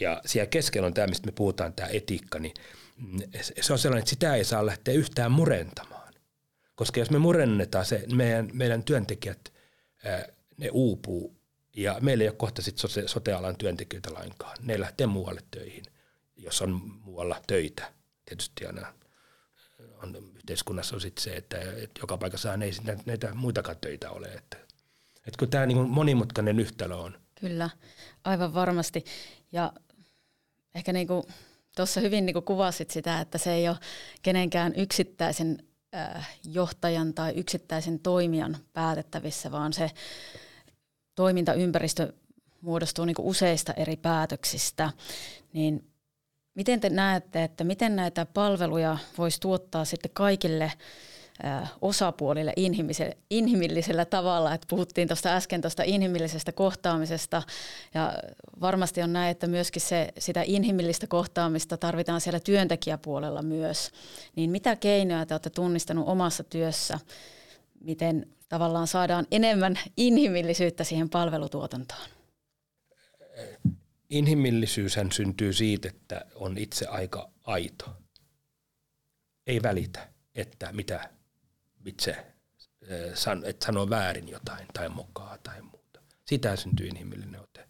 [0.00, 2.54] Ja siellä keskellä on tämä, mistä me puhutaan, tämä etiikka, niin
[3.60, 6.14] se on sellainen, että sitä ei saa lähteä yhtään murentamaan.
[6.74, 9.52] Koska jos me murennetaan se, meidän, meidän työntekijät,
[10.56, 11.36] ne uupuu
[11.76, 14.56] ja meillä ei ole kohta sit sote-alan työntekijöitä lainkaan.
[14.62, 15.84] Ne lähtee muualle töihin,
[16.36, 17.92] jos on muualla töitä.
[18.24, 18.94] Tietysti aina
[20.02, 22.72] on, yhteiskunnassa on sit se, että, että joka paikassa ei
[23.06, 24.26] näitä muitakaan töitä ole.
[24.26, 24.56] Että,
[25.16, 27.18] että kun tämä niin monimutkainen yhtälö on.
[27.40, 27.70] Kyllä,
[28.24, 29.04] aivan varmasti.
[29.52, 29.72] Ja
[30.74, 31.22] ehkä niin kuin
[31.76, 33.76] tuossa hyvin niin kuin kuvasit sitä, että se ei ole
[34.22, 35.58] kenenkään yksittäisen
[35.94, 39.90] äh, johtajan tai yksittäisen toimijan päätettävissä, vaan se
[41.16, 42.12] toimintaympäristö
[42.60, 44.90] muodostuu niin useista eri päätöksistä.
[45.52, 45.90] Niin
[46.54, 50.72] miten te näette, että miten näitä palveluja voisi tuottaa sitten kaikille
[51.80, 52.52] osapuolille
[53.30, 54.54] inhimillisellä tavalla.
[54.54, 57.42] että puhuttiin tuosta äsken tuosta inhimillisestä kohtaamisesta
[57.94, 58.14] ja
[58.60, 63.90] varmasti on näin, että myöskin se, sitä inhimillistä kohtaamista tarvitaan siellä työntekijäpuolella myös.
[64.36, 66.98] Niin mitä keinoja te olette tunnistanut omassa työssä,
[67.80, 72.08] miten tavallaan saadaan enemmän inhimillisyyttä siihen palvelutuotantoon?
[74.10, 77.96] Inhimillisyyshän syntyy siitä, että on itse aika aito.
[79.46, 81.10] Ei välitä, että mitä
[81.86, 82.26] itse,
[83.44, 86.00] että sanoo väärin jotain tai mokaa tai muuta.
[86.24, 87.68] Sitä syntyy inhimillinen ote.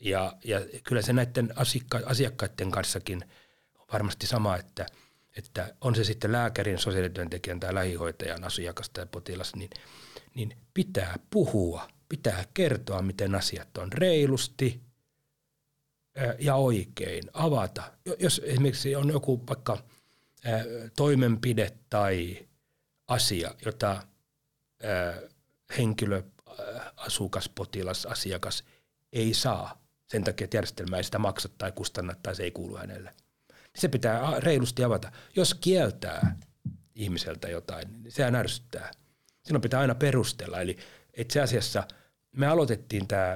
[0.00, 3.24] Ja, ja kyllä se näiden asiakka- asiakkaiden kanssakin
[3.78, 4.86] on varmasti sama, että,
[5.36, 9.70] että on se sitten lääkärin, sosiaalityöntekijän tai lähihoitajan asiakas tai potilas, niin,
[10.34, 14.80] niin pitää puhua, pitää kertoa, miten asiat on reilusti
[16.38, 17.92] ja oikein, avata.
[18.18, 19.84] Jos esimerkiksi on joku vaikka
[20.96, 22.48] toimenpide tai
[23.06, 24.02] asia, jota
[25.78, 26.22] henkilö,
[26.96, 28.64] asukas, potilas, asiakas
[29.12, 32.76] ei saa sen takia, että järjestelmä ei sitä maksa tai kustanna tai se ei kuulu
[32.76, 33.14] hänelle.
[33.76, 35.12] Se pitää reilusti avata.
[35.36, 36.36] Jos kieltää
[36.94, 38.90] ihmiseltä jotain, niin sehän ärsyttää.
[39.42, 40.60] Silloin pitää aina perustella.
[40.60, 40.76] Eli
[41.16, 41.88] itse asiassa
[42.32, 43.34] me aloitettiin tämä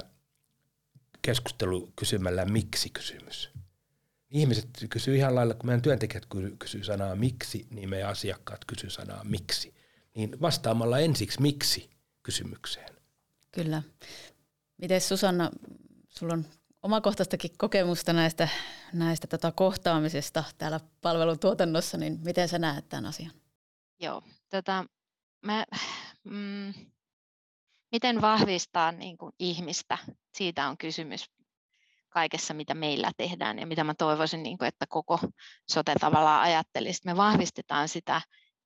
[1.22, 3.50] keskustelu kysymällä miksi-kysymys.
[4.30, 6.26] Ihmiset kysyy ihan lailla, kun meidän työntekijät
[6.58, 9.74] kysyy sanaa miksi, niin meidän asiakkaat kysyy sanaa miksi.
[10.14, 11.90] Niin vastaamalla ensiksi miksi
[12.22, 12.94] kysymykseen.
[13.52, 13.82] Kyllä.
[14.76, 15.50] Miten Susanna,
[16.10, 16.44] sulla on
[16.82, 18.48] omakohtaistakin kokemusta näistä,
[18.92, 23.32] näistä tota kohtaamisesta täällä palvelutuotannossa, niin miten sä näet tämän asian?
[24.00, 24.84] Joo, tota,
[25.42, 25.64] mä,
[26.24, 26.74] mm,
[27.92, 29.98] miten vahvistaa niin kuin ihmistä,
[30.34, 31.24] siitä on kysymys
[32.08, 35.18] kaikessa, mitä meillä tehdään ja mitä mä toivoisin, niin kuin, että koko
[35.70, 37.00] sote tavallaan ajattelisi.
[37.04, 38.20] Me vahvistetaan sitä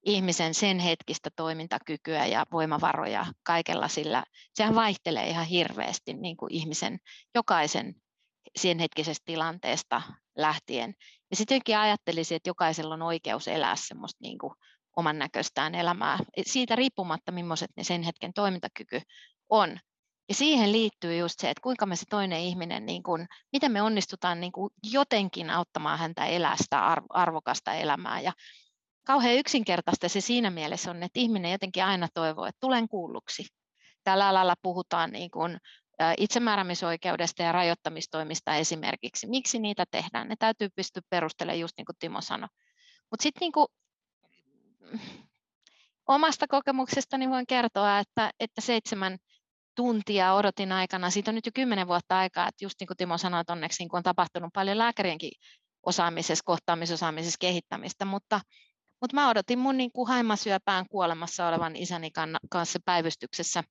[0.07, 4.25] ihmisen sen hetkistä toimintakykyä ja voimavaroja kaikella sillä.
[4.55, 6.99] Sehän vaihtelee ihan hirveästi niin kuin ihmisen
[7.35, 7.95] jokaisen
[8.57, 10.03] sen hetkisestä tilanteesta
[10.37, 10.95] lähtien.
[11.31, 14.55] Ja sittenkin ajattelisin, että jokaisella on oikeus elää semmoista niin kuin
[14.97, 16.19] oman näköistään elämää.
[16.47, 19.01] Siitä riippumatta, millaiset ne sen hetken toimintakyky
[19.49, 19.79] on.
[20.29, 23.83] Ja siihen liittyy just se, että kuinka me se toinen ihminen, niin kuin, miten me
[23.83, 28.21] onnistutaan niin kuin jotenkin auttamaan häntä elää sitä arvokasta elämää.
[28.21, 28.33] Ja
[29.07, 33.47] kauhean yksinkertaista se siinä mielessä on, että ihminen jotenkin aina toivoo, että tulen kuulluksi.
[34.05, 35.59] Tällä alalla puhutaan niin kuin
[36.19, 39.27] itsemääräämisoikeudesta ja rajoittamistoimista esimerkiksi.
[39.27, 40.29] Miksi niitä tehdään?
[40.29, 42.49] Ne täytyy pystyä perustelemaan just niin kuin Timo sanoi.
[43.11, 43.67] Mutta sitten niin kuin,
[46.09, 49.19] omasta kokemuksestani voin kertoa, että, että seitsemän
[49.77, 51.11] tuntia odotin aikana.
[51.11, 53.83] Siitä on nyt jo kymmenen vuotta aikaa, että just niin kuin Timo sanoi, että onneksi
[53.83, 55.31] niin on tapahtunut paljon lääkärienkin
[55.83, 58.41] osaamisessa, kohtaamisosaamisessa kehittämistä, mutta,
[59.01, 62.11] mutta mä odotin mun niin kuin haimasyöpään kuolemassa olevan isäni
[62.51, 63.65] kanssa päivystyksessä,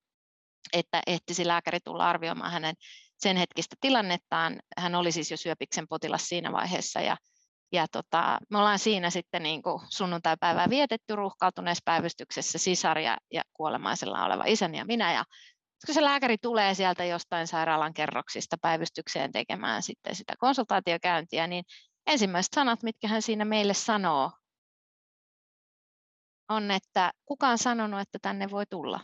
[0.73, 2.75] että ehtisi lääkäri tulla arvioimaan hänen
[3.17, 4.59] sen hetkistä tilannettaan.
[4.77, 7.17] Hän oli siis jo syöpiksen potilas siinä vaiheessa ja,
[7.71, 14.25] ja tota, me ollaan siinä sitten niin kuin sunnuntai-päivää vietetty ruuhkautuneessa päivystyksessä sisaria ja kuolemaisella
[14.25, 15.23] oleva isäni ja minä ja
[15.85, 21.63] kun se lääkäri tulee sieltä jostain sairaalan kerroksista päivystykseen tekemään sitten sitä konsultaatiokäyntiä, niin
[22.07, 24.31] ensimmäiset sanat, mitkä hän siinä meille sanoo,
[26.49, 28.99] on, että kuka on sanonut, että tänne voi tulla.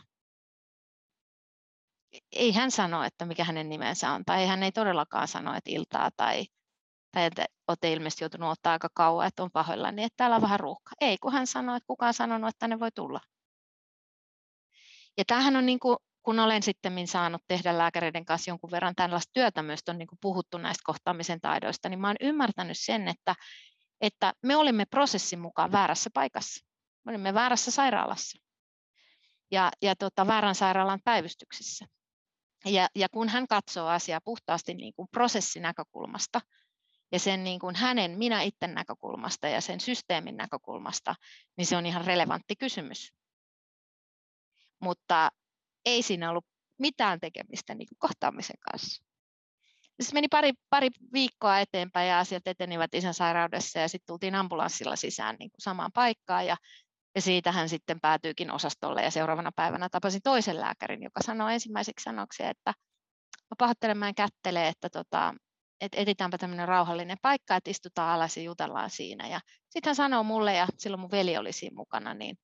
[2.32, 6.10] Ei hän sano, että mikä hänen nimensä on, tai hän ei todellakaan sano, että iltaa
[6.16, 6.46] tai,
[7.12, 10.42] tai että olette ilmeisesti joutunut ottaa aika kauan, että on pahoilla, niin että täällä on
[10.42, 10.90] vähän ruuhka.
[11.00, 13.20] Ei, kun hän sanoi, että kukaan sanonut, että tänne voi tulla.
[15.18, 19.30] Ja tämähän on niin kuin, kun olen sitten saanut tehdä lääkäreiden kanssa jonkun verran tällaista
[19.32, 23.34] työtä myös on niin kuin puhuttu näistä kohtaamisen taidoista, niin mä olen ymmärtänyt sen, että,
[24.00, 26.66] että me olimme prosessin mukaan väärässä paikassa.
[27.04, 28.38] Me olimme väärässä sairaalassa
[29.50, 31.86] ja, ja tota, väärän sairaalan päivystyksissä.
[32.64, 36.40] Ja, ja kun hän katsoo asiaa puhtaasti niin kuin prosessinäkökulmasta
[37.12, 41.14] ja sen niin kuin hänen minä itse näkökulmasta ja sen systeemin näkökulmasta,
[41.56, 43.12] niin se on ihan relevantti kysymys.
[44.80, 45.30] Mutta
[45.84, 46.46] ei siinä ollut
[46.78, 49.04] mitään tekemistä niin kuin kohtaamisen kanssa.
[50.00, 54.96] Se meni pari, pari viikkoa eteenpäin ja asiat etenivät isän sairaudessa ja sitten tultiin ambulanssilla
[54.96, 56.56] sisään niin kuin samaan paikkaan ja
[57.14, 62.02] ja siitä hän sitten päätyykin osastolle ja seuraavana päivänä tapasin toisen lääkärin, joka sanoi ensimmäiseksi
[62.02, 62.72] sanoksi, että
[63.50, 65.34] mä pahoittelen, kättele, että tota,
[65.80, 69.28] et etitäänpä tämmöinen rauhallinen paikka, että istutaan alas ja jutellaan siinä.
[69.28, 72.36] Ja sitten hän sanoi mulle, ja silloin mun veli oli siinä mukana, niin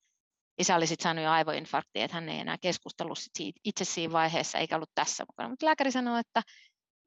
[0.57, 4.57] isä oli sitten saanut jo aivoinfarkti, että hän ei enää keskustellut siitä, itse siinä vaiheessa,
[4.57, 5.49] eikä ollut tässä mukana.
[5.49, 6.41] Mutta lääkäri sanoi, että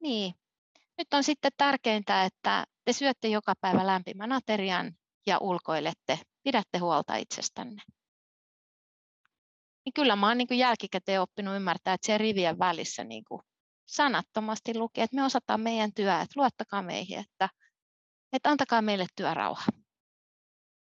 [0.01, 0.33] niin,
[0.97, 4.93] nyt on sitten tärkeintä, että te syötte joka päivä lämpimän aterian
[5.27, 7.81] ja ulkoilette pidätte huolta itsestänne.
[9.85, 13.41] Niin kyllä mä oon niin jälkikäteen oppinut ymmärtää, että se rivien välissä niin kuin
[13.85, 17.49] sanattomasti lukee, että me osataan meidän työ, että luottakaa meihin, että,
[18.33, 19.65] että antakaa meille työrauha.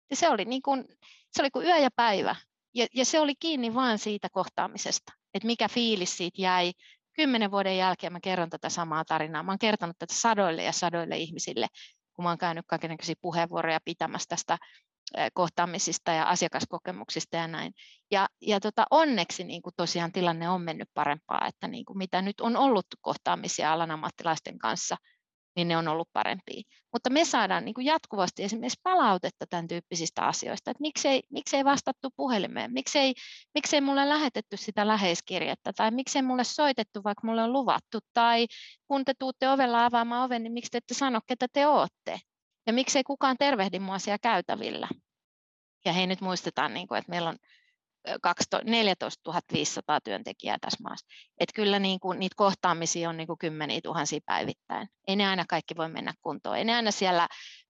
[0.09, 0.85] Ja se oli, niin kuin,
[1.31, 2.35] se oli kuin yö ja päivä.
[2.73, 6.71] Ja, ja se oli kiinni vain siitä kohtaamisesta, että mikä fiilis siitä jäi.
[7.13, 9.43] Kymmenen vuoden jälkeen mä kerron tätä samaa tarinaa.
[9.43, 11.67] Mä oon kertonut tätä sadoille ja sadoille ihmisille,
[12.13, 14.57] kun mä oon käynyt kaikenlaisia puheenvuoroja pitämässä tästä
[15.33, 17.73] kohtaamisista ja asiakaskokemuksista ja näin.
[18.11, 22.21] Ja, ja tota, onneksi niin kuin tosiaan tilanne on mennyt parempaa, että niin kuin mitä
[22.21, 24.97] nyt on ollut kohtaamisia alan ammattilaisten kanssa,
[25.55, 26.61] niin ne on ollut parempia.
[26.93, 32.09] Mutta me saadaan niin kuin jatkuvasti esimerkiksi palautetta tämän tyyppisistä asioista, että miksei, miksei vastattu
[32.15, 33.13] puhelimeen, miksei,
[33.53, 38.47] miksei mulle lähetetty sitä läheiskirjettä, tai miksei mulle soitettu, vaikka mulle on luvattu, tai
[38.87, 42.19] kun te tuutte ovella avaamaan oven, niin miksi te ette sano, ketä te olette.
[42.67, 44.87] Ja miksei kukaan tervehdi mua siellä käytävillä.
[45.85, 47.37] Ja hei, nyt muistetaan, niin kuin, että meillä on
[48.63, 51.07] 14 500 työntekijää tässä maassa.
[51.39, 54.87] Et kyllä niin kuin, niitä kohtaamisia on niin kuin kymmeniä tuhansia päivittäin.
[55.07, 56.57] Ei ne aina kaikki voi mennä kuntoon.
[56.57, 57.27] Ei ne aina siellä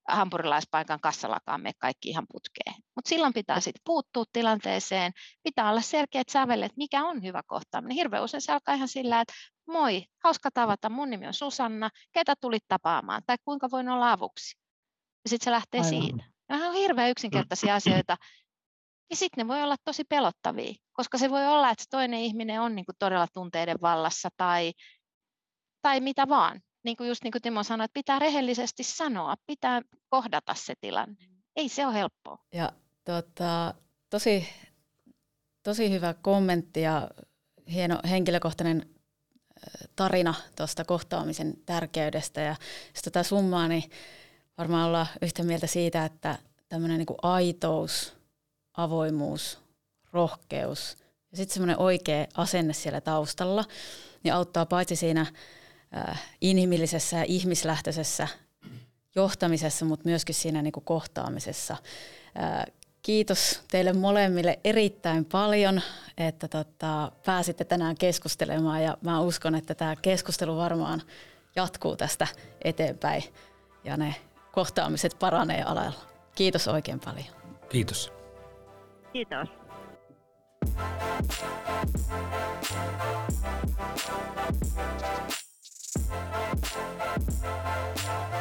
[0.08, 2.76] hampurilaispaikan kassallakaan me kaikki ihan putkeen.
[2.96, 5.12] Mutta silloin pitää sitten puuttua tilanteeseen.
[5.44, 7.96] Pitää olla selkeät sävelet, mikä on hyvä kohtaaminen.
[7.96, 9.34] Hirveän usein se alkaa ihan sillä, että
[9.68, 14.65] moi, hauska tavata, mun nimi on Susanna, ketä tulit tapaamaan tai kuinka voin olla avuksi.
[15.26, 16.02] Ja sitten se lähtee Aivan.
[16.02, 16.24] siitä.
[16.50, 18.18] Nämä on hirveän yksinkertaisia asioita.
[19.10, 22.62] Ja sitten ne voi olla tosi pelottavia, koska se voi olla, että se toinen ihminen
[22.62, 24.74] on niin kuin todella tunteiden vallassa tai,
[25.82, 26.62] tai mitä vaan.
[26.84, 31.16] Niin kuin just niin kuin Timo sanoi, että pitää rehellisesti sanoa, pitää kohdata se tilanne.
[31.56, 32.38] Ei se ole helppoa.
[32.54, 32.72] Ja
[33.04, 33.74] tota,
[34.10, 34.48] tosi,
[35.64, 37.10] tosi hyvä kommentti ja
[37.72, 38.96] hieno henkilökohtainen
[39.96, 42.42] tarina tuosta kohtaamisen tärkeydestä.
[42.42, 42.56] Ja
[42.96, 43.84] jos tätä summaa, niin
[44.58, 46.38] varmaan ollaan yhtä mieltä siitä, että
[46.70, 48.14] tämmöinen niin aitous,
[48.78, 49.60] avoimuus,
[50.12, 50.98] rohkeus
[51.32, 53.66] ja sitten semmoinen oikea asenne siellä taustalla,
[54.24, 55.26] niin auttaa paitsi siinä
[55.98, 58.28] äh, inhimillisessä ja ihmislähtöisessä
[59.16, 61.78] johtamisessa, mutta myöskin siinä niin kuin kohtaamisessa.
[62.40, 62.66] Äh,
[63.02, 65.82] kiitos teille molemmille erittäin paljon,
[66.18, 71.02] että tota, pääsitte tänään keskustelemaan ja mä uskon, että tämä keskustelu varmaan
[71.56, 72.28] jatkuu tästä
[72.64, 73.24] eteenpäin
[73.84, 74.16] ja ne
[74.56, 76.02] kohtaamiset paranee alalla.
[76.36, 77.28] Kiitos oikein paljon.
[77.70, 78.12] Kiitos.
[79.14, 79.48] Kiitos.
[80.66, 81.44] Thank
[88.24, 88.35] you.